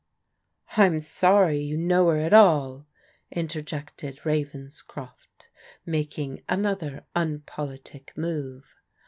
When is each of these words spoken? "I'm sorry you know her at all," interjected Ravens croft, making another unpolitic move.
"I'm 0.77 0.99
sorry 0.99 1.59
you 1.61 1.77
know 1.77 2.07
her 2.09 2.17
at 2.21 2.33
all," 2.33 2.87
interjected 3.29 4.19
Ravens 4.25 4.81
croft, 4.81 5.45
making 5.85 6.41
another 6.49 7.05
unpolitic 7.15 8.11
move. 8.17 8.73